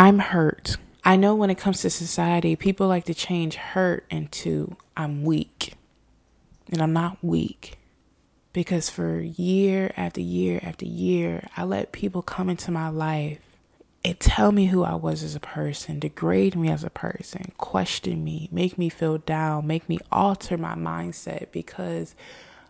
I'm 0.00 0.20
hurt. 0.20 0.76
I 1.02 1.16
know 1.16 1.34
when 1.34 1.50
it 1.50 1.58
comes 1.58 1.80
to 1.80 1.90
society, 1.90 2.54
people 2.54 2.86
like 2.86 3.06
to 3.06 3.14
change 3.14 3.56
hurt 3.56 4.06
into 4.10 4.76
I'm 4.96 5.24
weak. 5.24 5.74
And 6.70 6.80
I'm 6.80 6.92
not 6.92 7.18
weak. 7.20 7.78
Because 8.52 8.88
for 8.88 9.18
year 9.18 9.92
after 9.96 10.20
year 10.20 10.60
after 10.62 10.84
year, 10.84 11.48
I 11.56 11.64
let 11.64 11.90
people 11.90 12.22
come 12.22 12.48
into 12.48 12.70
my 12.70 12.88
life 12.88 13.40
and 14.04 14.20
tell 14.20 14.52
me 14.52 14.66
who 14.66 14.84
I 14.84 14.94
was 14.94 15.24
as 15.24 15.34
a 15.34 15.40
person, 15.40 15.98
degrade 15.98 16.54
me 16.54 16.70
as 16.70 16.84
a 16.84 16.90
person, 16.90 17.50
question 17.58 18.22
me, 18.22 18.48
make 18.52 18.78
me 18.78 18.88
feel 18.88 19.18
down, 19.18 19.66
make 19.66 19.88
me 19.88 19.98
alter 20.12 20.56
my 20.56 20.76
mindset 20.76 21.50
because 21.50 22.14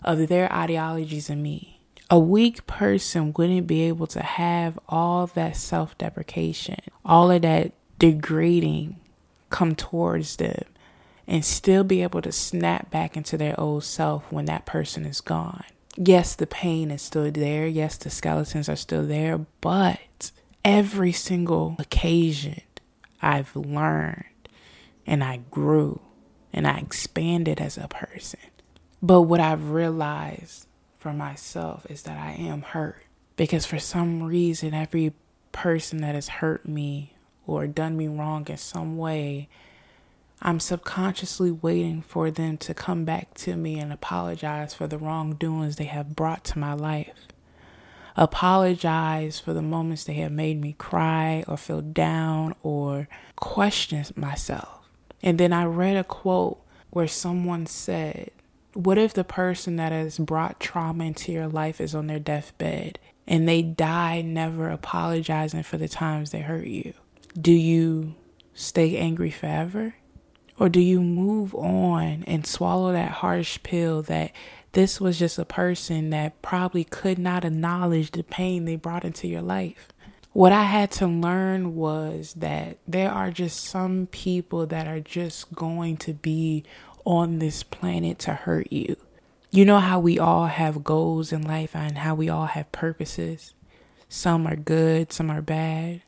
of 0.03 0.29
their 0.29 0.51
ideologies 0.51 1.29
and 1.29 1.43
me. 1.43 1.78
A 2.11 2.19
weak 2.19 2.67
person 2.67 3.35
wouldn't 3.37 3.67
be 3.67 3.83
able 3.83 4.07
to 4.09 4.23
have 4.23 4.79
all 4.89 5.27
that 5.27 5.57
self 5.57 5.97
deprecation, 5.99 6.81
all 7.05 7.31
of 7.31 7.43
that 7.43 7.73
degrading 7.99 8.99
come 9.51 9.75
towards 9.75 10.37
them, 10.37 10.65
and 11.27 11.45
still 11.45 11.85
be 11.85 12.03
able 12.03 12.23
to 12.23 12.33
snap 12.33 12.91
back 12.91 13.15
into 13.17 13.37
their 13.37 13.59
old 13.61 13.85
self 13.85 14.33
when 14.33 14.47
that 14.47 14.65
person 14.65 15.05
is 15.05 15.21
gone. 15.21 15.65
Yes, 15.97 16.35
the 16.35 16.47
pain 16.47 16.91
is 16.91 17.03
still 17.03 17.31
there. 17.31 17.67
Yes, 17.67 17.97
the 17.99 18.09
skeletons 18.09 18.69
are 18.69 18.77
still 18.77 19.05
there, 19.07 19.45
but 19.61 20.31
every 20.65 21.13
single 21.13 21.77
occasion 21.79 22.63
I've 23.21 23.55
learned 23.55 24.25
and 25.07 25.25
I 25.25 25.41
grew 25.51 26.01
and 26.53 26.67
I 26.67 26.79
expanded 26.79 27.61
as 27.61 27.77
a 27.77 27.89
person. 27.89 28.41
But 29.03 29.23
what 29.23 29.41
I've 29.41 29.71
realized 29.71 30.68
for 31.09 31.15
myself 31.15 31.87
is 31.91 32.03
that 32.03 32.19
I 32.19 32.33
am 32.33 32.61
hurt 32.61 33.03
because 33.37 33.65
for 33.65 33.79
some 33.79 34.23
reason, 34.23 34.75
every 34.75 35.15
person 35.53 36.03
that 36.03 36.15
has 36.15 36.29
hurt 36.29 36.69
me 36.69 37.15
or 37.47 37.67
done 37.67 37.97
me 37.97 38.09
wrong 38.09 38.47
in 38.47 38.59
some 38.59 38.99
way, 38.99 39.49
I'm 40.43 40.61
subconsciously 40.61 41.51
waiting 41.51 42.03
for 42.03 42.31
them 42.31 42.59
to 42.59 42.75
come 42.75 43.07
back 43.07 43.33
to 43.37 43.57
me 43.57 43.79
and 43.79 43.91
apologize 43.91 44.75
for 44.75 44.87
the 44.87 44.99
wrongdoings 44.99 45.77
they 45.77 45.85
have 45.85 46.15
brought 46.15 46.45
to 46.45 46.59
my 46.59 46.75
life. 46.75 47.29
Apologize 48.15 49.41
for 49.41 49.55
the 49.55 49.63
moments 49.63 50.05
they 50.05 50.15
have 50.15 50.33
made 50.33 50.61
me 50.61 50.75
cry 50.75 51.43
or 51.49 51.57
feel 51.57 51.81
down 51.81 52.55
or 52.63 53.09
question 53.35 54.05
myself. 54.15 54.91
And 55.23 55.39
then 55.39 55.55
I 55.55 55.65
read 55.65 55.97
a 55.97 56.05
quote 56.05 56.61
where 56.91 57.09
someone 57.09 57.65
said, 57.65 58.31
what 58.79 58.97
if 58.97 59.13
the 59.13 59.25
person 59.25 59.75
that 59.75 59.91
has 59.91 60.21
brought 60.21 60.61
trauma 60.61 61.03
into 61.03 61.33
your 61.33 61.49
life 61.49 61.81
is 61.81 61.97
on 61.97 62.07
their 62.07 62.21
deathbed 62.21 62.97
and 63.27 63.49
they 63.49 63.61
die 63.61 64.21
never 64.21 64.71
apologizing 64.71 65.65
for 65.65 65.77
the 65.79 65.89
times 65.89 66.31
they 66.31 66.43
hurt 66.43 66.69
you? 66.69 66.95
Do 67.37 67.51
you 67.51 68.15
stay 68.55 68.97
angry 68.97 69.33
forever? 69.33 69.97
Or 70.61 70.69
do 70.69 70.79
you 70.79 71.01
move 71.01 71.57
on 71.57 72.23
and 72.29 72.47
swallow 72.47 72.93
that 72.93 73.11
harsh 73.11 73.59
pill 73.65 74.03
that 74.03 74.31
this 74.71 75.01
was 75.01 75.19
just 75.19 75.41
a 75.41 75.45
person 75.45 76.11
that 76.11 76.41
probably 76.41 76.85
could 76.85 77.19
not 77.19 77.45
acknowledge 77.45 78.13
the 78.13 78.23
pain 78.23 78.65
they 78.65 78.77
brought 78.77 79.05
into 79.05 79.27
your 79.27 79.43
life? 79.43 79.89
What 80.33 80.53
I 80.53 80.63
had 80.63 80.93
to 80.93 81.09
learn 81.09 81.75
was 81.75 82.35
that 82.35 82.79
there 82.87 83.11
are 83.11 83.33
just 83.33 83.65
some 83.65 84.07
people 84.07 84.67
that 84.67 84.87
are 84.87 85.01
just 85.01 85.53
going 85.53 85.97
to 85.97 86.15
be 86.15 86.63
on 87.09 87.39
this 87.39 87.63
planet 87.63 88.19
to 88.19 88.35
hurt 88.35 88.71
you. 88.71 88.95
You 89.51 89.65
know 89.65 89.79
how 89.79 89.99
we 89.99 90.19
all 90.19 90.47
have 90.47 90.85
goals 90.85 91.33
in 91.33 91.41
life 91.41 91.75
and 91.75 91.97
how 91.97 92.15
we 92.15 92.29
all 92.29 92.45
have 92.45 92.71
purposes. 92.71 93.55
Some 94.11 94.47
are 94.47 94.57
good, 94.57 95.11
some 95.11 95.31
are 95.31 95.41
bad. 95.41 96.03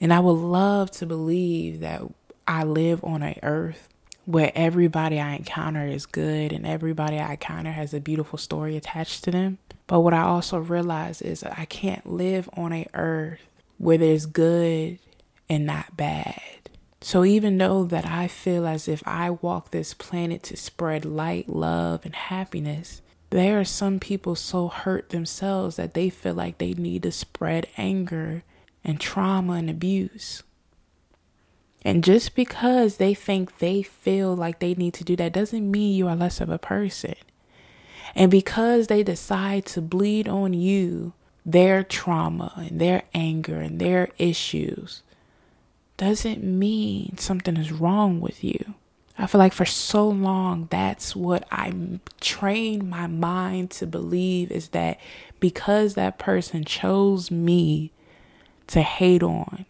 And 0.00 0.12
I 0.12 0.18
would 0.18 0.32
love 0.32 0.90
to 0.92 1.06
believe 1.06 1.78
that 1.78 2.02
I 2.48 2.64
live 2.64 3.04
on 3.04 3.22
a 3.22 3.38
earth 3.44 3.88
where 4.24 4.50
everybody 4.56 5.20
I 5.20 5.36
encounter 5.36 5.86
is 5.86 6.06
good 6.06 6.52
and 6.52 6.66
everybody 6.66 7.20
I 7.20 7.32
encounter 7.32 7.70
has 7.70 7.94
a 7.94 8.00
beautiful 8.00 8.36
story 8.36 8.76
attached 8.76 9.22
to 9.24 9.30
them. 9.30 9.58
But 9.86 10.00
what 10.00 10.12
I 10.12 10.22
also 10.22 10.58
realize 10.58 11.22
is 11.22 11.44
I 11.44 11.66
can't 11.66 12.10
live 12.10 12.50
on 12.54 12.72
a 12.72 12.86
earth 12.94 13.46
where 13.78 13.98
there's 13.98 14.26
good 14.26 14.98
and 15.48 15.66
not 15.66 15.96
bad. 15.96 16.40
So 17.02 17.24
even 17.24 17.56
though 17.58 17.84
that 17.84 18.04
I 18.04 18.28
feel 18.28 18.66
as 18.66 18.86
if 18.86 19.02
I 19.06 19.30
walk 19.30 19.70
this 19.70 19.94
planet 19.94 20.42
to 20.44 20.56
spread 20.56 21.04
light, 21.04 21.48
love, 21.48 22.04
and 22.04 22.14
happiness, 22.14 23.00
there 23.30 23.58
are 23.58 23.64
some 23.64 23.98
people 23.98 24.34
so 24.34 24.68
hurt 24.68 25.10
themselves 25.10 25.76
that 25.76 25.94
they 25.94 26.10
feel 26.10 26.34
like 26.34 26.58
they 26.58 26.74
need 26.74 27.04
to 27.04 27.12
spread 27.12 27.68
anger 27.76 28.42
and 28.84 29.00
trauma 29.00 29.54
and 29.54 29.70
abuse. 29.70 30.42
And 31.82 32.04
just 32.04 32.34
because 32.34 32.96
they 32.96 33.14
think 33.14 33.58
they 33.58 33.82
feel 33.82 34.36
like 34.36 34.58
they 34.58 34.74
need 34.74 34.94
to 34.94 35.04
do 35.04 35.16
that 35.16 35.32
doesn't 35.32 35.70
mean 35.70 35.94
you 35.94 36.08
are 36.08 36.16
less 36.16 36.40
of 36.40 36.50
a 36.50 36.58
person. 36.58 37.14
And 38.14 38.30
because 38.30 38.88
they 38.88 39.02
decide 39.02 39.64
to 39.66 39.80
bleed 39.80 40.28
on 40.28 40.52
you, 40.52 41.14
their 41.46 41.82
trauma 41.82 42.52
and 42.56 42.80
their 42.80 43.04
anger 43.14 43.60
and 43.60 43.80
their 43.80 44.08
issues, 44.18 45.02
doesn't 46.00 46.42
mean 46.42 47.18
something 47.18 47.58
is 47.58 47.70
wrong 47.70 48.20
with 48.20 48.42
you. 48.42 48.74
I 49.18 49.26
feel 49.26 49.38
like 49.38 49.52
for 49.52 49.66
so 49.66 50.08
long, 50.08 50.66
that's 50.70 51.14
what 51.14 51.46
I 51.52 51.74
trained 52.22 52.88
my 52.88 53.06
mind 53.06 53.70
to 53.72 53.86
believe 53.86 54.50
is 54.50 54.68
that 54.68 54.98
because 55.40 55.94
that 55.94 56.18
person 56.18 56.64
chose 56.64 57.30
me 57.30 57.92
to 58.68 58.80
hate 58.80 59.22
on, 59.22 59.66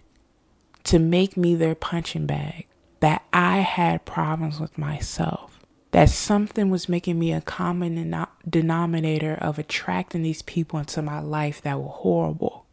to 0.85 1.01
make 1.01 1.37
me 1.37 1.57
their 1.57 1.75
punching 1.75 2.27
bag, 2.27 2.69
that 3.01 3.25
I 3.33 3.59
had 3.59 4.05
problems 4.05 4.61
with 4.61 4.79
myself. 4.79 5.59
That 5.91 6.11
something 6.11 6.71
was 6.71 6.89
making 6.89 7.19
me 7.19 7.33
a 7.33 7.41
common 7.41 8.15
denominator 8.49 9.35
of 9.35 9.59
attracting 9.59 10.23
these 10.23 10.43
people 10.43 10.79
into 10.79 11.03
my 11.03 11.19
life 11.19 11.61
that 11.63 11.81
were 11.81 11.89
horrible. 11.89 12.67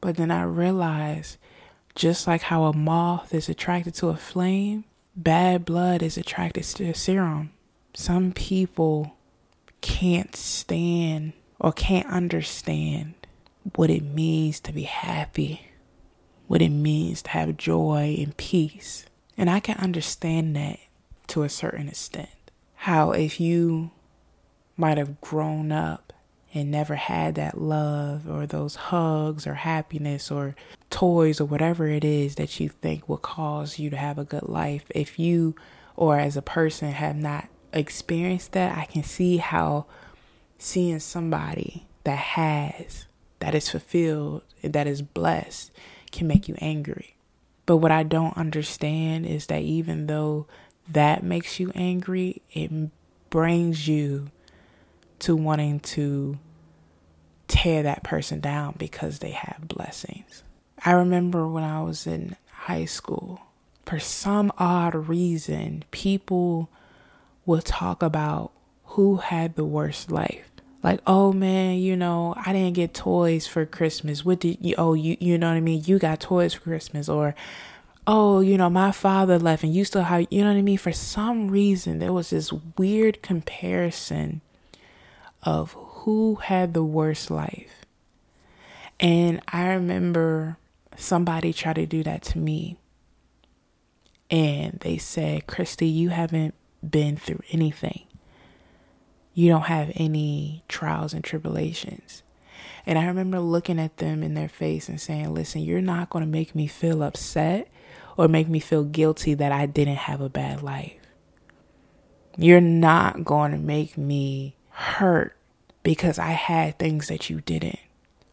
But 0.00 0.14
then 0.14 0.30
I 0.30 0.44
realized 0.44 1.38
just 2.00 2.26
like 2.26 2.40
how 2.40 2.64
a 2.64 2.74
moth 2.74 3.34
is 3.34 3.50
attracted 3.50 3.92
to 3.92 4.08
a 4.08 4.16
flame, 4.16 4.84
bad 5.14 5.66
blood 5.66 6.02
is 6.02 6.16
attracted 6.16 6.64
to 6.64 6.88
a 6.88 6.94
serum. 6.94 7.50
Some 7.92 8.32
people 8.32 9.18
can't 9.82 10.34
stand 10.34 11.34
or 11.58 11.72
can't 11.72 12.06
understand 12.06 13.12
what 13.76 13.90
it 13.90 14.02
means 14.02 14.60
to 14.60 14.72
be 14.72 14.84
happy, 14.84 15.72
what 16.46 16.62
it 16.62 16.70
means 16.70 17.20
to 17.20 17.30
have 17.30 17.58
joy 17.58 18.16
and 18.18 18.34
peace. 18.34 19.04
And 19.36 19.50
I 19.50 19.60
can 19.60 19.76
understand 19.76 20.56
that 20.56 20.78
to 21.26 21.42
a 21.42 21.50
certain 21.50 21.90
extent. 21.90 22.50
How 22.76 23.10
if 23.10 23.38
you 23.38 23.90
might 24.74 24.96
have 24.96 25.20
grown 25.20 25.70
up 25.70 26.09
and 26.52 26.70
never 26.70 26.96
had 26.96 27.36
that 27.36 27.60
love 27.60 28.28
or 28.28 28.46
those 28.46 28.74
hugs 28.74 29.46
or 29.46 29.54
happiness 29.54 30.30
or 30.30 30.56
toys 30.90 31.40
or 31.40 31.44
whatever 31.44 31.86
it 31.86 32.04
is 32.04 32.34
that 32.34 32.58
you 32.58 32.68
think 32.68 33.08
will 33.08 33.16
cause 33.16 33.78
you 33.78 33.90
to 33.90 33.96
have 33.96 34.18
a 34.18 34.24
good 34.24 34.48
life, 34.48 34.84
if 34.90 35.18
you 35.18 35.54
or 35.96 36.18
as 36.18 36.36
a 36.36 36.42
person 36.42 36.90
have 36.92 37.16
not 37.16 37.48
experienced 37.72 38.52
that, 38.52 38.76
I 38.76 38.84
can 38.86 39.04
see 39.04 39.36
how 39.36 39.86
seeing 40.58 40.98
somebody 40.98 41.86
that 42.04 42.18
has, 42.18 43.06
that 43.38 43.54
is 43.54 43.70
fulfilled, 43.70 44.42
that 44.62 44.86
is 44.86 45.02
blessed, 45.02 45.70
can 46.10 46.26
make 46.26 46.48
you 46.48 46.56
angry. 46.60 47.14
But 47.66 47.76
what 47.76 47.92
I 47.92 48.02
don't 48.02 48.36
understand 48.36 49.26
is 49.26 49.46
that 49.46 49.62
even 49.62 50.06
though 50.06 50.46
that 50.88 51.22
makes 51.22 51.60
you 51.60 51.70
angry, 51.74 52.42
it 52.50 52.90
brings 53.30 53.86
you 53.86 54.30
to 55.20 55.36
wanting 55.36 55.80
to 55.80 56.38
tear 57.48 57.82
that 57.82 58.02
person 58.02 58.40
down 58.40 58.74
because 58.78 59.18
they 59.18 59.32
have 59.32 59.68
blessings. 59.68 60.42
I 60.84 60.92
remember 60.92 61.46
when 61.46 61.64
I 61.64 61.82
was 61.82 62.06
in 62.06 62.36
high 62.50 62.84
school, 62.84 63.40
for 63.84 63.98
some 63.98 64.52
odd 64.56 64.94
reason, 64.94 65.84
people 65.90 66.70
would 67.44 67.64
talk 67.64 68.02
about 68.02 68.52
who 68.84 69.16
had 69.16 69.56
the 69.56 69.64
worst 69.64 70.10
life. 70.10 70.50
Like, 70.82 71.00
oh 71.06 71.32
man, 71.32 71.78
you 71.78 71.96
know, 71.96 72.34
I 72.36 72.52
didn't 72.52 72.74
get 72.74 72.94
toys 72.94 73.46
for 73.46 73.66
Christmas. 73.66 74.24
What 74.24 74.40
did 74.40 74.58
you, 74.60 74.74
oh, 74.78 74.94
you, 74.94 75.16
you 75.20 75.36
know 75.36 75.48
what 75.48 75.56
I 75.56 75.60
mean? 75.60 75.82
You 75.84 75.98
got 75.98 76.20
toys 76.20 76.54
for 76.54 76.62
Christmas. 76.62 77.08
Or, 77.08 77.34
oh, 78.06 78.40
you 78.40 78.56
know, 78.56 78.70
my 78.70 78.92
father 78.92 79.38
left 79.38 79.62
and 79.62 79.74
you 79.74 79.84
still 79.84 80.02
have, 80.02 80.26
you 80.30 80.42
know 80.42 80.50
what 80.50 80.58
I 80.58 80.62
mean? 80.62 80.78
For 80.78 80.92
some 80.92 81.48
reason, 81.48 81.98
there 81.98 82.12
was 82.12 82.30
this 82.30 82.52
weird 82.78 83.22
comparison 83.22 84.40
of 85.42 85.72
who 85.72 86.36
had 86.36 86.74
the 86.74 86.84
worst 86.84 87.30
life. 87.30 87.84
And 88.98 89.40
I 89.48 89.68
remember 89.68 90.58
somebody 90.96 91.52
tried 91.52 91.76
to 91.76 91.86
do 91.86 92.02
that 92.02 92.22
to 92.22 92.38
me. 92.38 92.76
And 94.30 94.78
they 94.80 94.98
said, 94.98 95.46
Christy, 95.46 95.86
you 95.86 96.10
haven't 96.10 96.54
been 96.88 97.16
through 97.16 97.40
anything. 97.50 98.04
You 99.34 99.48
don't 99.48 99.62
have 99.62 99.90
any 99.94 100.64
trials 100.68 101.14
and 101.14 101.24
tribulations. 101.24 102.22
And 102.86 102.98
I 102.98 103.06
remember 103.06 103.40
looking 103.40 103.78
at 103.78 103.98
them 103.98 104.22
in 104.22 104.34
their 104.34 104.48
face 104.48 104.88
and 104.88 105.00
saying, 105.00 105.32
Listen, 105.32 105.62
you're 105.62 105.80
not 105.80 106.10
going 106.10 106.24
to 106.24 106.30
make 106.30 106.54
me 106.54 106.66
feel 106.66 107.02
upset 107.02 107.68
or 108.16 108.28
make 108.28 108.48
me 108.48 108.60
feel 108.60 108.84
guilty 108.84 109.34
that 109.34 109.52
I 109.52 109.66
didn't 109.66 109.96
have 109.96 110.20
a 110.20 110.28
bad 110.28 110.62
life. 110.62 110.96
You're 112.36 112.60
not 112.60 113.24
going 113.24 113.52
to 113.52 113.58
make 113.58 113.96
me 113.96 114.56
hurt 114.80 115.36
because 115.82 116.18
I 116.18 116.30
had 116.30 116.78
things 116.78 117.08
that 117.08 117.28
you 117.28 117.42
didn't. 117.42 117.78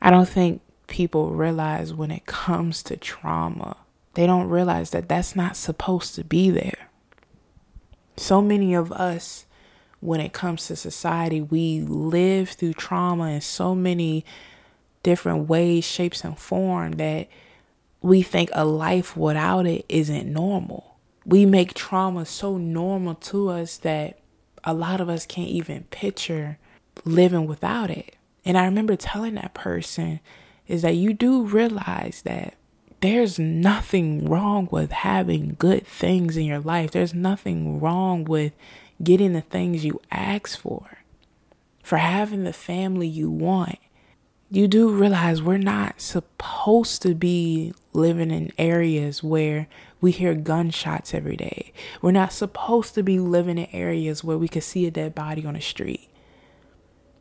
I 0.02 0.10
don't 0.10 0.30
think 0.30 0.62
people 0.88 1.32
realize 1.32 1.94
when 1.94 2.10
it 2.10 2.26
comes 2.26 2.82
to 2.84 2.96
trauma, 2.96 3.78
they 4.14 4.26
don't 4.26 4.48
realize 4.48 4.92
that 4.92 5.10
that's 5.10 5.36
not 5.36 5.58
supposed 5.58 6.16
to 6.16 6.24
be 6.24 6.50
there. 6.50 6.90
So 8.16 8.42
many 8.42 8.74
of 8.74 8.92
us, 8.94 9.46
when 10.00 10.22
it 10.22 10.32
comes 10.34 10.68
to 10.68 10.76
society, 10.76 11.42
we 11.42 11.82
live 11.82 12.50
through 12.50 12.74
trauma 12.74 13.26
in 13.26 13.42
so 13.42 13.76
many 13.76 14.26
different 15.04 15.50
ways, 15.50 15.84
shapes, 15.84 16.24
and 16.24 16.40
form 16.40 16.94
that 16.94 17.28
we 18.02 18.22
think 18.22 18.50
a 18.54 18.66
life 18.66 19.18
without 19.18 19.66
it 19.66 19.86
isn't 19.90 20.32
normal. 20.32 20.98
We 21.26 21.46
make 21.46 21.74
trauma 21.74 22.26
so 22.26 22.58
normal 22.58 23.16
to 23.16 23.50
us 23.50 23.78
that 23.80 24.20
a 24.64 24.74
lot 24.74 25.02
of 25.02 25.10
us 25.10 25.26
can't 25.26 25.50
even 25.50 25.84
picture 25.86 26.58
living 27.06 27.48
without 27.48 27.90
it. 27.90 28.16
And 28.46 28.58
I 28.58 28.66
remember 28.66 28.96
telling 28.96 29.36
that 29.36 29.54
person 29.54 30.20
is 30.68 30.82
that 30.82 30.96
you 30.96 31.14
do 31.14 31.44
realize 31.44 32.22
that 32.24 32.56
there's 33.02 33.38
nothing 33.38 34.28
wrong 34.28 34.68
with 34.72 34.92
having 34.92 35.56
good 35.60 35.86
things 35.86 36.36
in 36.36 36.46
your 36.46 36.60
life. 36.60 36.92
There's 36.92 37.14
nothing 37.14 37.80
wrong 37.80 38.24
with 38.24 38.54
getting 39.04 39.34
the 39.34 39.42
things 39.42 39.86
you 39.86 40.02
ask 40.12 40.58
for, 40.60 41.00
for 41.84 41.98
having 41.98 42.44
the 42.44 42.54
family 42.54 43.08
you 43.08 43.30
want 43.30 43.80
you 44.50 44.68
do 44.68 44.90
realize 44.90 45.42
we're 45.42 45.58
not 45.58 46.00
supposed 46.00 47.02
to 47.02 47.14
be 47.14 47.74
living 47.94 48.32
in 48.32 48.52
areas 48.58 49.22
where 49.22 49.68
we 50.00 50.12
hear 50.12 50.34
gunshots 50.34 51.14
every 51.14 51.36
day. 51.36 51.74
We're 52.02 52.12
not 52.12 52.32
supposed 52.32 52.96
to 52.96 53.04
be 53.04 53.20
living 53.20 53.58
in 53.58 53.68
areas 53.74 54.24
where 54.24 54.38
we 54.38 54.48
could 54.48 54.64
see 54.64 54.86
a 54.86 54.92
dead 54.92 55.14
body 55.14 55.46
on 55.46 55.56
the 55.56 55.62
street. 55.62 56.10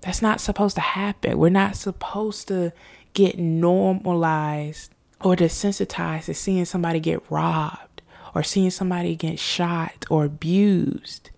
That's 0.02 0.23
not 0.23 0.40
supposed 0.40 0.76
to 0.76 0.82
happen. 0.82 1.38
We're 1.38 1.49
not 1.49 1.76
supposed 1.76 2.46
to 2.49 2.73
get 3.12 3.38
normalized 3.38 4.93
or 5.20 5.34
desensitized 5.34 6.26
to 6.26 6.34
seeing 6.34 6.64
somebody 6.64 7.00
get 7.00 7.28
robbed 7.31 8.02
or 8.34 8.43
seeing 8.43 8.70
somebody 8.70 9.17
get 9.17 9.38
shot 9.38 10.05
or 10.11 10.26
abused. 10.26 11.31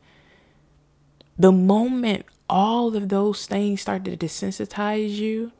The 1.38 1.52
moment 1.52 2.26
all 2.50 2.96
of 2.96 3.08
those 3.08 3.46
things 3.46 3.80
start 3.80 4.04
to 4.04 4.16
desensitize 4.16 5.14
you, 5.14 5.52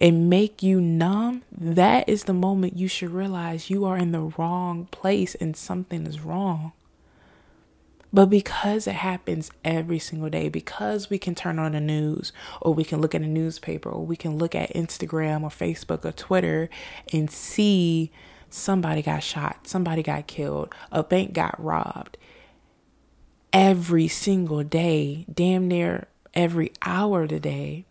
and 0.00 0.30
make 0.30 0.62
you 0.62 0.80
numb, 0.80 1.42
that 1.50 2.08
is 2.08 2.24
the 2.24 2.32
moment 2.32 2.76
you 2.76 2.88
should 2.88 3.10
realize 3.10 3.68
you 3.68 3.84
are 3.84 3.98
in 3.98 4.12
the 4.12 4.32
wrong 4.38 4.86
place 4.90 5.34
and 5.34 5.56
something 5.56 6.06
is 6.06 6.20
wrong. 6.20 6.72
But 8.12 8.26
because 8.26 8.86
it 8.86 8.94
happens 8.94 9.50
every 9.64 9.98
single 9.98 10.30
day, 10.30 10.48
because 10.48 11.10
we 11.10 11.18
can 11.18 11.34
turn 11.34 11.58
on 11.58 11.72
the 11.72 11.80
news 11.80 12.32
or 12.62 12.72
we 12.72 12.84
can 12.84 13.00
look 13.00 13.14
at 13.14 13.20
a 13.20 13.26
newspaper 13.26 13.90
or 13.90 14.06
we 14.06 14.16
can 14.16 14.38
look 14.38 14.54
at 14.54 14.72
Instagram 14.72 15.42
or 15.42 15.50
Facebook 15.50 16.04
or 16.04 16.12
Twitter 16.12 16.70
and 17.12 17.30
see 17.30 18.10
somebody 18.48 19.02
got 19.02 19.22
shot, 19.22 19.66
somebody 19.66 20.02
got 20.02 20.26
killed, 20.26 20.74
a 20.90 21.02
bank 21.02 21.34
got 21.34 21.62
robbed. 21.62 22.16
Every 23.52 24.08
single 24.08 24.62
day, 24.62 25.26
damn 25.32 25.68
near 25.68 26.06
every 26.32 26.72
hour 26.82 27.24
of 27.24 27.30
the 27.30 27.40
day, 27.40 27.84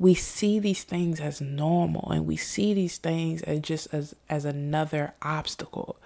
we 0.00 0.14
see 0.14 0.58
these 0.58 0.82
things 0.82 1.20
as 1.20 1.42
normal 1.42 2.10
and 2.10 2.26
we 2.26 2.34
see 2.34 2.72
these 2.72 2.96
things 2.96 3.42
as 3.42 3.60
just 3.60 3.92
as 3.92 4.16
as 4.28 4.44
another 4.46 5.12
obstacle. 5.20 5.96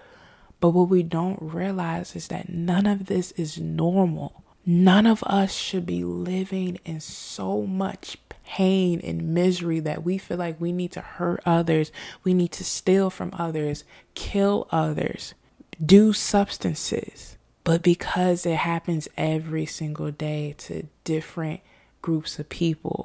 But 0.60 0.70
what 0.70 0.88
we 0.88 1.02
don't 1.02 1.38
realize 1.40 2.16
is 2.16 2.28
that 2.28 2.48
none 2.48 2.86
of 2.86 3.06
this 3.06 3.30
is 3.32 3.58
normal. 3.58 4.42
None 4.66 5.06
of 5.06 5.22
us 5.22 5.54
should 5.54 5.86
be 5.86 6.02
living 6.02 6.80
in 6.84 7.00
so 7.00 7.62
much 7.62 8.18
pain 8.44 9.00
and 9.00 9.32
misery 9.32 9.78
that 9.80 10.02
we 10.02 10.18
feel 10.18 10.38
like 10.38 10.60
we 10.60 10.72
need 10.72 10.92
to 10.92 11.00
hurt 11.00 11.40
others 11.46 11.90
we 12.24 12.34
need 12.34 12.52
to 12.52 12.62
steal 12.62 13.08
from 13.08 13.30
others 13.38 13.84
kill 14.14 14.68
others 14.70 15.32
do 15.84 16.12
substances. 16.12 17.36
But 17.64 17.82
because 17.82 18.44
it 18.44 18.56
happens 18.56 19.08
every 19.16 19.64
single 19.64 20.10
day 20.10 20.54
to 20.58 20.86
different 21.04 21.60
groups 22.02 22.38
of 22.38 22.48
people 22.48 23.03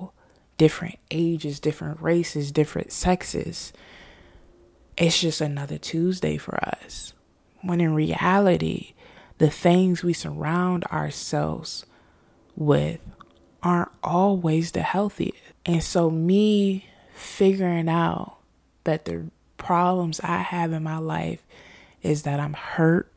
different 0.60 1.00
ages, 1.10 1.60
different 1.60 2.00
races, 2.02 2.52
different 2.52 2.92
sexes. 2.92 3.74
It's 4.98 5.22
just 5.22 5.42
another 5.42 5.78
Tuesday 5.80 6.38
for 6.38 6.56
us. 6.64 7.14
When 7.62 7.82
in 7.82 7.96
reality, 7.96 8.94
the 9.40 9.50
things 9.50 10.04
we 10.04 10.14
surround 10.14 10.84
ourselves 10.86 11.86
with 12.56 13.00
aren't 13.64 13.92
always 14.04 14.74
the 14.74 14.82
healthiest. 14.82 15.38
And 15.66 15.82
so, 15.82 16.10
me 16.10 16.86
figuring 17.14 17.90
out 17.90 18.38
that 18.84 19.06
the 19.06 19.32
problems 19.58 20.20
I 20.20 20.38
have 20.38 20.74
in 20.74 20.84
my 20.84 20.98
life 20.98 21.46
is 22.02 22.24
that 22.24 22.40
I'm 22.40 22.54
hurt 22.54 23.12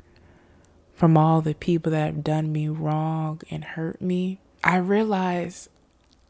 from 0.94 1.16
all 1.16 1.40
the 1.40 1.54
people 1.54 1.90
that 1.90 2.06
have 2.06 2.22
done 2.22 2.52
me 2.52 2.68
wrong 2.68 3.40
and 3.50 3.64
hurt 3.64 4.00
me, 4.00 4.38
I 4.62 4.76
realize 4.76 5.68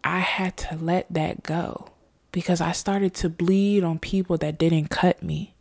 I 0.04 0.20
had 0.20 0.56
to 0.58 0.76
let 0.76 1.06
that 1.12 1.42
go 1.42 1.90
because 2.32 2.60
I 2.60 2.72
started 2.72 3.14
to 3.14 3.28
bleed 3.28 3.84
on 3.84 3.98
people 3.98 4.36
that 4.38 4.58
didn't 4.58 4.88
cut 4.88 5.22
me. 5.22 5.54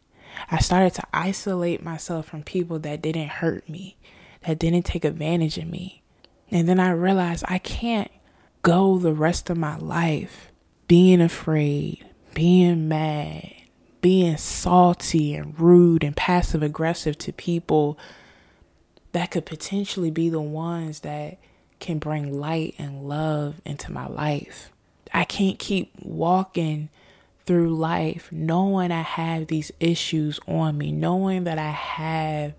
I 0.50 0.60
started 0.60 0.94
to 0.96 1.04
isolate 1.14 1.84
myself 1.84 2.28
from 2.28 2.44
people 2.44 2.80
that 2.80 3.02
didn't 3.02 3.28
hurt 3.28 3.68
me, 3.70 3.98
that 4.46 4.60
didn't 4.60 4.84
take 4.84 5.06
advantage 5.06 5.58
of 5.58 5.68
me. 5.68 6.02
And 6.50 6.68
then 6.68 6.80
I 6.80 6.92
realized 6.92 7.46
I 7.48 7.60
can't 7.60 8.12
go 8.62 8.98
the 8.98 9.14
rest 9.14 9.50
of 9.50 9.58
my 9.58 9.78
life 9.78 10.52
being 10.88 11.22
afraid, 11.22 12.06
being 12.34 12.88
mad, 12.88 13.54
being 14.02 14.38
salty 14.38 15.36
and 15.36 15.58
rude 15.60 16.04
and 16.04 16.16
passive 16.16 16.64
aggressive 16.64 17.18
to 17.20 17.32
people 17.32 17.98
that 19.12 19.32
could 19.32 19.46
potentially 19.46 20.12
be 20.12 20.30
the 20.30 20.42
ones 20.42 21.02
that 21.02 21.38
can 21.82 22.00
bring 22.00 22.40
light 22.40 22.76
and 22.78 23.08
love 23.08 23.62
into 23.66 23.92
my 23.92 24.08
life. 24.08 24.72
I 25.14 25.26
can't 25.26 25.60
keep 25.60 25.92
walking 26.00 26.90
through 27.46 27.76
life 27.76 28.32
knowing 28.32 28.92
I 28.92 29.02
have 29.02 29.48
these 29.48 29.72
issues 29.80 30.40
on 30.48 30.78
me, 30.78 30.92
knowing 30.92 31.44
that 31.44 31.58
I 31.58 31.72
have 31.72 32.54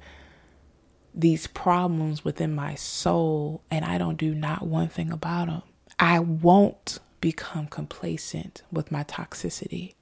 these 1.15 1.47
problems 1.47 2.25
within 2.25 2.55
my 2.55 2.75
soul 2.75 3.63
and 3.71 3.85
I 3.85 3.99
don't 3.99 4.17
do 4.17 4.35
not 4.35 4.67
one 4.67 4.89
thing 4.89 5.11
about 5.11 5.47
them. 5.47 5.63
I 5.99 6.19
won't 6.19 6.99
become 7.21 7.67
complacent 7.67 8.63
with 8.73 8.91
my 8.91 9.05
toxicity. 9.05 9.95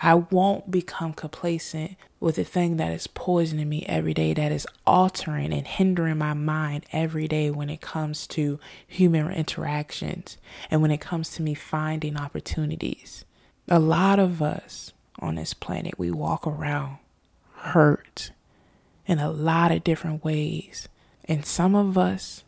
I 0.00 0.14
won't 0.14 0.70
become 0.70 1.12
complacent 1.12 1.96
with 2.20 2.36
the 2.36 2.44
thing 2.44 2.76
that 2.76 2.92
is 2.92 3.06
poisoning 3.08 3.68
me 3.68 3.84
every 3.88 4.14
day, 4.14 4.32
that 4.34 4.52
is 4.52 4.66
altering 4.86 5.52
and 5.52 5.66
hindering 5.66 6.18
my 6.18 6.34
mind 6.34 6.86
every 6.92 7.26
day 7.26 7.50
when 7.50 7.68
it 7.68 7.80
comes 7.80 8.26
to 8.28 8.60
human 8.86 9.30
interactions 9.32 10.38
and 10.70 10.82
when 10.82 10.90
it 10.90 11.00
comes 11.00 11.30
to 11.30 11.42
me 11.42 11.54
finding 11.54 12.16
opportunities. 12.16 13.24
A 13.68 13.78
lot 13.78 14.18
of 14.18 14.40
us 14.40 14.92
on 15.18 15.34
this 15.34 15.52
planet, 15.52 15.98
we 15.98 16.10
walk 16.10 16.46
around 16.46 16.98
hurt 17.54 18.30
in 19.06 19.18
a 19.18 19.30
lot 19.30 19.72
of 19.72 19.82
different 19.84 20.24
ways. 20.24 20.88
And 21.24 21.44
some 21.44 21.74
of 21.74 21.98
us 21.98 22.44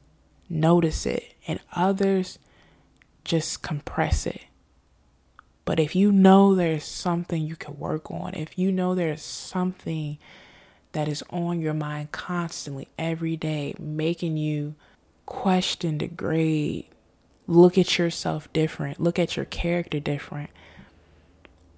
notice 0.49 1.05
it, 1.07 1.35
and 1.47 1.61
others 1.73 2.39
just 3.25 3.63
compress 3.63 4.27
it. 4.27 4.43
But 5.71 5.79
if 5.79 5.95
you 5.95 6.11
know 6.11 6.57
there's 6.57 6.83
something 6.83 7.47
you 7.47 7.55
can 7.55 7.79
work 7.79 8.11
on, 8.11 8.35
if 8.35 8.59
you 8.59 8.73
know 8.73 8.97
there's 8.97 9.23
something 9.23 10.19
that 10.91 11.07
is 11.07 11.23
on 11.31 11.61
your 11.61 11.75
mind 11.75 12.11
constantly 12.11 12.89
every 12.99 13.37
day, 13.37 13.77
making 13.79 14.37
you 14.37 14.75
question, 15.27 15.97
degrade, 15.97 16.87
look 17.47 17.79
at 17.79 17.99
yourself 17.99 18.53
different, 18.53 18.99
look 18.99 19.17
at 19.17 19.37
your 19.37 19.45
character 19.45 20.01
different, 20.01 20.51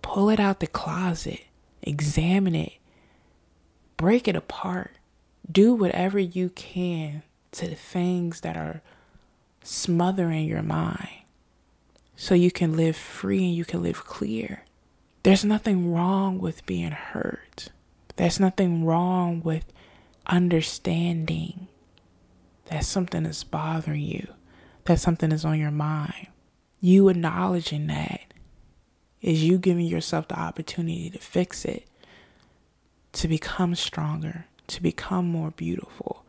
pull 0.00 0.30
it 0.30 0.40
out 0.40 0.60
the 0.60 0.66
closet, 0.66 1.42
examine 1.82 2.54
it, 2.54 2.72
break 3.98 4.26
it 4.26 4.36
apart, 4.36 4.92
do 5.50 5.74
whatever 5.74 6.18
you 6.18 6.48
can 6.48 7.24
to 7.50 7.68
the 7.68 7.74
things 7.74 8.40
that 8.40 8.56
are 8.56 8.80
smothering 9.62 10.46
your 10.46 10.62
mind 10.62 11.21
so 12.22 12.36
you 12.36 12.52
can 12.52 12.76
live 12.76 12.94
free 12.94 13.44
and 13.46 13.52
you 13.52 13.64
can 13.64 13.82
live 13.82 14.04
clear. 14.04 14.64
There's 15.24 15.44
nothing 15.44 15.92
wrong 15.92 16.38
with 16.38 16.64
being 16.66 16.92
hurt. 16.92 17.70
There's 18.14 18.38
nothing 18.38 18.84
wrong 18.84 19.42
with 19.42 19.64
understanding 20.28 21.66
that 22.66 22.84
something 22.84 23.26
is 23.26 23.42
bothering 23.42 24.02
you, 24.02 24.28
that 24.84 25.00
something 25.00 25.32
is 25.32 25.44
on 25.44 25.58
your 25.58 25.72
mind. 25.72 26.28
You 26.80 27.08
acknowledging 27.08 27.88
that 27.88 28.20
is 29.20 29.42
you 29.42 29.58
giving 29.58 29.86
yourself 29.86 30.28
the 30.28 30.38
opportunity 30.38 31.10
to 31.10 31.18
fix 31.18 31.64
it, 31.64 31.88
to 33.14 33.26
become 33.26 33.74
stronger, 33.74 34.46
to 34.68 34.80
become 34.80 35.26
more 35.26 35.50
beautiful 35.50 36.24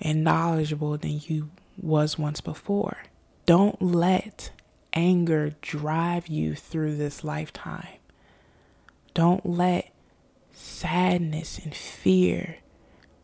and 0.00 0.24
knowledgeable 0.24 0.96
than 0.96 1.20
you 1.26 1.50
was 1.76 2.18
once 2.18 2.40
before. 2.40 3.02
Don't 3.44 3.82
let 3.82 4.50
anger 4.92 5.54
drive 5.60 6.28
you 6.28 6.54
through 6.54 6.96
this 6.96 7.24
lifetime. 7.24 7.98
Don't 9.14 9.44
let 9.44 9.92
sadness 10.52 11.58
and 11.58 11.74
fear 11.74 12.58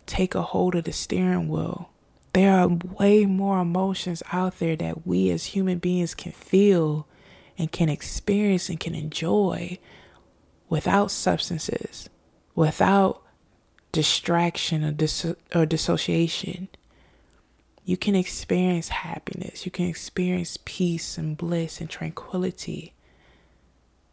take 0.07 0.35
a 0.35 0.43
hold 0.43 0.75
of 0.75 0.85
the 0.85 0.93
steering 0.93 1.49
wheel. 1.49 1.91
There 2.33 2.53
are 2.53 2.69
way 2.69 3.27
more 3.27 3.61
emotions 3.61 4.23
out 4.33 4.59
there 4.59 4.77
that 4.77 5.07
we 5.07 5.31
as 5.31 5.47
human 5.47 5.79
beings 5.79 6.15
can 6.15 6.33
feel 6.33 7.07
and 7.57 7.71
can 7.71 7.89
experience 7.89 8.69
and 8.69 8.81
can 8.81 8.95
enjoy 8.95 9.79
without 10.69 11.11
substances, 11.11 12.09
without 12.55 13.23
distraction 13.93 14.83
or, 14.83 14.91
dis- 14.91 15.35
or 15.55 15.65
dissociation. 15.65 16.69
You 17.85 17.97
can 17.97 18.15
experience 18.15 18.89
happiness, 18.89 19.67
you 19.67 19.71
can 19.71 19.87
experience 19.87 20.59
peace 20.65 21.19
and 21.19 21.37
bliss 21.37 21.81
and 21.81 21.91
tranquility 21.91 22.95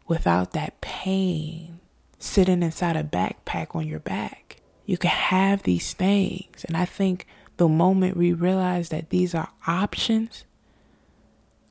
without 0.06 0.52
that 0.52 0.80
pain 0.80 1.80
sitting 2.18 2.62
inside 2.62 2.96
a 2.96 3.02
backpack 3.02 3.74
on 3.74 3.86
your 3.86 3.98
back. 3.98 4.58
You 4.86 4.96
can 4.96 5.10
have 5.10 5.62
these 5.62 5.92
things. 5.92 6.64
And 6.64 6.76
I 6.76 6.84
think 6.84 7.26
the 7.56 7.68
moment 7.68 8.16
we 8.16 8.32
realize 8.32 8.90
that 8.90 9.10
these 9.10 9.34
are 9.34 9.50
options, 9.66 10.44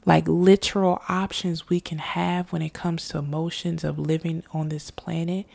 like 0.05 0.27
literal 0.27 1.01
options 1.07 1.69
we 1.69 1.79
can 1.79 1.99
have 1.99 2.51
when 2.51 2.61
it 2.61 2.73
comes 2.73 3.07
to 3.09 3.19
emotions 3.19 3.83
of 3.83 3.99
living 3.99 4.43
on 4.53 4.69
this 4.69 4.91
planet, 4.91 5.45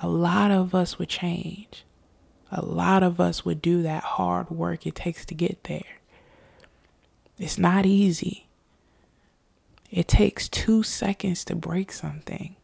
a 0.00 0.08
lot 0.08 0.50
of 0.50 0.74
us 0.74 0.98
would 0.98 1.08
change. 1.08 1.84
A 2.54 2.62
lot 2.62 3.02
of 3.02 3.18
us 3.18 3.46
would 3.46 3.62
do 3.62 3.80
that 3.82 4.04
hard 4.04 4.50
work 4.50 4.86
it 4.86 4.94
takes 4.94 5.24
to 5.24 5.34
get 5.34 5.64
there. 5.64 6.00
It's 7.38 7.56
not 7.56 7.86
easy. 7.86 8.46
It 9.90 10.06
takes 10.06 10.50
two 10.50 10.82
seconds 10.82 11.46
to 11.46 11.56
break 11.56 11.92
something, 11.92 12.56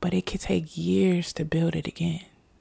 but 0.00 0.12
it 0.12 0.26
could 0.26 0.42
take 0.42 0.76
years 0.76 1.32
to 1.34 1.44
build 1.46 1.74
it 1.74 1.86
again. 1.86 2.24